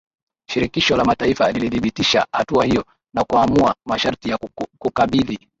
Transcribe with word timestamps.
Shirikisho 0.51 0.97
la 0.97 1.03
Mataifa 1.05 1.51
lilithibitisha 1.51 2.27
hatua 2.31 2.65
hiyo 2.65 2.85
na 3.15 3.23
kuamua 3.23 3.75
masharti 3.87 4.29
ya 4.29 4.39
kukabidhi 4.79 5.47